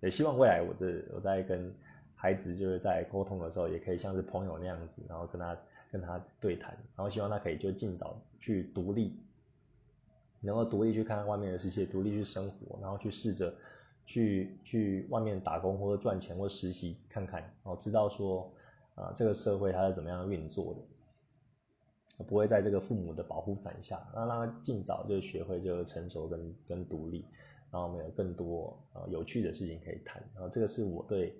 [0.00, 1.72] 也希望未来我的我在跟
[2.14, 5.56] 孩子就是在沟通的时候，也可以像是朋友那样子，然后跟他
[5.90, 9.18] 跟他对谈，然后希望他可以就尽早去独立。
[10.40, 13.52] 能够独立去看看外面的世界，独立去生活，然后去试着
[14.06, 18.48] 去去外面打工或者赚钱或实习看看，然后知道说
[18.94, 27.24] 啊这个社会它是怎么样运作的，不会在这个父母的保护伞下，让让他尽早就学会就成熟跟跟独立，
[27.70, 31.34] 然后我们有更多啊有趣的事情可以谈，然后这个是我对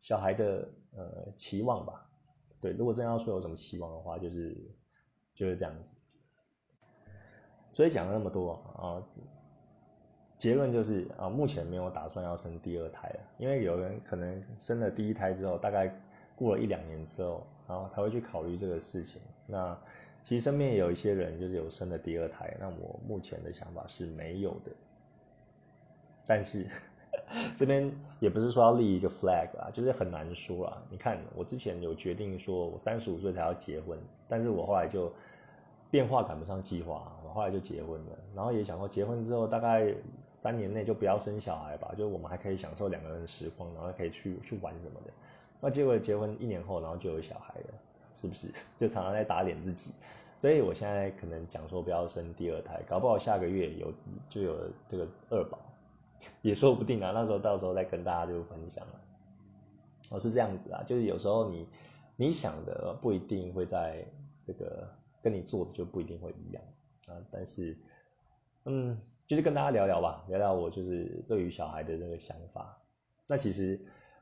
[0.00, 2.06] 小孩的呃期望吧，
[2.60, 4.56] 对，如果真要说有什么期望的话，就是
[5.34, 5.96] 就是这样子。
[7.72, 9.02] 所以讲了那么多啊，
[10.38, 15.92] 结论就是啊，目前没有打算要生第二胎了，因为有人可能生了第一胎之后，大概
[16.36, 19.20] 过了一两年之后，然后才会去考虑这个事情。
[19.46, 19.76] 那
[20.22, 24.70] 其实身边有一些人就是有生了第二胎，那我目前的想法是没有的。
[26.26, 26.66] 但是
[27.56, 30.82] 这边也不是说要立一个 flag 啊，就是很难说啊。
[30.90, 33.98] 你看我之前有决定说我三十五岁才要结婚，
[34.28, 35.12] 但是我后来就。
[35.90, 38.18] 变化赶不上计划，我后来就结婚了。
[38.34, 39.94] 然后也想过，结婚之后大概
[40.34, 45.12] 三年内就不要生小孩吧，就我们还可以享受两个人的时光，然后可以去去玩什么的。
[45.60, 47.74] 那结果结婚一年后，然后就有小孩了，
[48.16, 48.48] 是不是？
[48.76, 49.92] 就常常在打脸自己。
[50.36, 53.92] 所以我现在可能讲说不要生第二胎，搞不好下个月有
[54.28, 54.58] 就有
[54.88, 55.60] 这个二宝，
[56.42, 57.12] 也说不定啊。
[57.12, 59.00] 那时候到时候再跟大家就分享了。
[60.10, 61.68] 哦，是这样子啊，就是有时候你
[62.16, 64.04] 你想的不一定会在
[64.46, 64.88] 这个。
[65.24, 66.62] 跟你做的就不一定会一样
[67.06, 67.74] 啊，但是，
[68.66, 72.78] 嗯，就是跟大家聊聊吧，聊聊我就是对于小孩的这个想法。
[73.26, 73.80] 那其实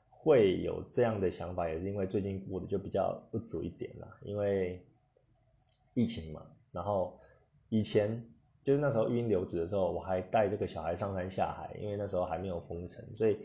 [0.09, 4.87] 会有这样的想法，也是因为最近过得就比较不足一点啦，因为
[5.93, 6.47] 疫情嘛。
[6.71, 7.19] 然后
[7.69, 8.25] 以前
[8.65, 13.39] 就是那时候育婴留职的时候，我还带这个小孩上山下海，因为那时候还没有封城，所以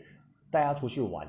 [0.50, 1.28] 带他出去玩，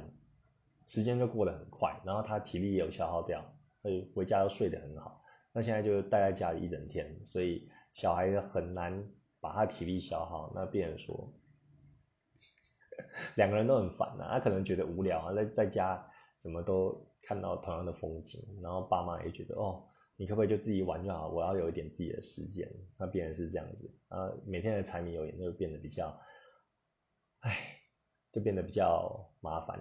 [0.87, 3.43] 时间就过得很快，然后他体力也有消耗掉，
[3.81, 5.23] 所以回家都睡得很好。
[5.51, 9.03] 那现在就待在家里一整天，所以小孩很难
[9.39, 10.51] 把他体力消耗。
[10.53, 11.33] 那别人说，
[13.35, 19.83] 两个人都很烦呐，他可能觉得无聊啊，在在家怎么都看到同样的风景，然后爸妈也觉得哦，
[20.19, 21.29] 你可不可以就自己玩就好？
[21.29, 22.69] 我要有一点自己的时间。
[22.97, 26.13] 那必然是这样子啊，每天的柴米油盐就变得比较，
[27.39, 27.79] 唉，
[28.33, 29.79] 就变得比较麻烦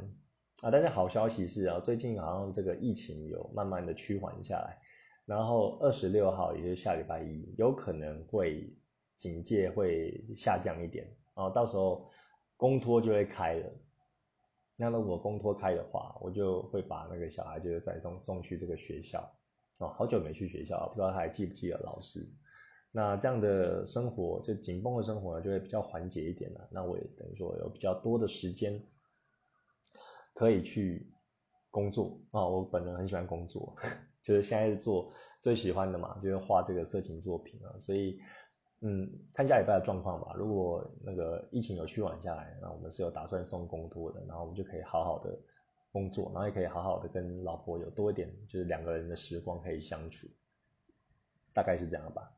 [0.62, 0.70] 啊。
[0.70, 4.78] 但是好消息是啊，最近好像这个疫情有慢慢的趋缓下来，
[5.26, 8.72] 然后二十六号也就是下礼拜一，有可能会
[9.16, 12.08] 警戒会下降一点啊，到时候
[12.56, 13.68] 公托就会开了。
[14.76, 19.28] 那如果公托开的话，我就会把那个小孩就是再送送去这个学校。
[19.80, 22.26] 哦，好久没去学校，不知道他还记不记得老师。
[22.90, 26.68] 那这样的生活，就紧绷的生活呢，就会比较缓解一点了。
[26.70, 28.82] 那我也等于说有比较多的时间
[30.34, 31.12] 可以去
[31.70, 32.46] 工作啊。
[32.46, 33.76] 我本人很喜欢工作，
[34.24, 37.78] 就是现在是做最喜欢的嘛，就是画这个色情作品啊。
[37.78, 38.18] 所以，
[38.80, 40.32] 嗯，看下礼拜的状况吧。
[40.34, 45.38] 如果那个疫情有趋缓下来，那我们是有打算送工托的，然后我们就可以好好的。
[45.90, 50.26] 工作，然后也可以好好的跟老婆有多一点，就是两个人的时光可以相处，
[51.52, 52.30] 大概是这样吧。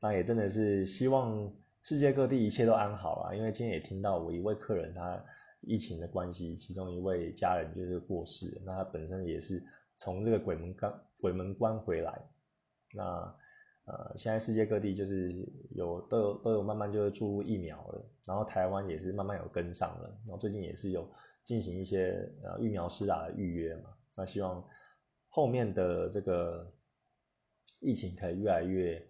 [0.00, 1.50] 那也真的是希望
[1.82, 5.24] 世界各地一切都安好了，因为今天也听到我一位客人他
[5.62, 9.62] 疫情的关系，其中一位家人就是过世，那他本身也是
[9.96, 12.20] 从这个鬼门关鬼门关回来。
[12.92, 13.34] 那
[13.86, 15.32] 呃，现在世界各地就是
[15.70, 21.08] 有都有都有慢慢就是注入疫苗了，然后台湾也是慢慢有跟上了，然后最近也是有。
[21.48, 24.62] 进行一些呃疫苗施打的预约嘛，那希望
[25.30, 26.70] 后面的这个
[27.80, 29.02] 疫情可以越来越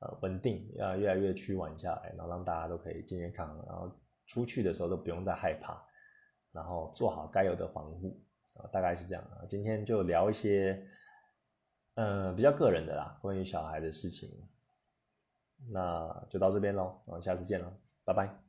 [0.00, 3.90] 呃稳定，啊越来越趋缓下来，然后让大家都可以健健康康，然后
[4.26, 5.82] 出去的时候都不用再害怕，
[6.52, 8.22] 然后做好该有的防护
[8.56, 9.46] 啊，大概是这样啊。
[9.48, 10.86] 今天就聊一些
[11.94, 14.30] 嗯比较个人的啦，关于小孩的事情，
[15.72, 17.72] 那就到这边喽，啊下次见喽，
[18.04, 18.45] 拜拜。